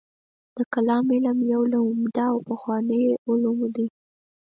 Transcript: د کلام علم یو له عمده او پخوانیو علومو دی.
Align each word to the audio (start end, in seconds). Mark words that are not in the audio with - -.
د 0.57 0.59
کلام 0.73 1.05
علم 1.15 1.37
یو 1.53 1.61
له 1.71 1.77
عمده 1.87 2.25
او 2.33 2.37
پخوانیو 2.49 3.19
علومو 3.29 3.67
دی. 3.75 3.87